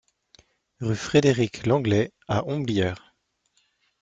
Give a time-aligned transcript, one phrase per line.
[0.79, 3.13] Rue Frédéric Lenglet à Homblières